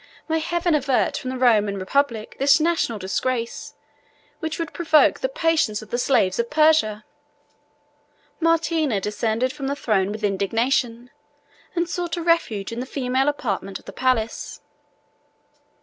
[0.27, 3.75] May Heaven avert from the Roman republic this national disgrace,
[4.39, 7.05] which would provoke the patience of the slaves of Persia!"
[8.39, 11.11] Martina descended from the throne with indignation,
[11.75, 14.61] and sought a refuge in the female apartment of the palace.